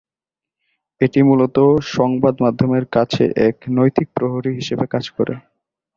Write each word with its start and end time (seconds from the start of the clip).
এটি 1.01 1.19
মূলত 1.23 1.57
সংবাদ 1.91 2.35
মাধ্যমের 2.41 2.85
কাছে 2.95 3.23
এক 3.47 3.57
নৈতিক 3.69 4.07
প্রহরী 4.15 4.51
হিসাবে 4.55 4.85
কাজ 4.87 5.05
করে। 5.09 5.33